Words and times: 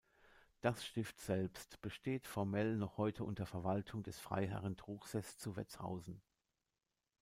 Das 0.61 0.83
Stift 0.83 1.19
selbst 1.21 1.79
besteht 1.79 2.25
formell 2.25 2.75
noch 2.75 2.97
heute 2.97 3.23
unter 3.23 3.45
Verwaltung 3.45 4.01
der 4.01 4.13
Freiherren 4.13 4.75
Truchseß 4.75 5.37
zu 5.37 5.55
Wetzhausen. 5.55 6.23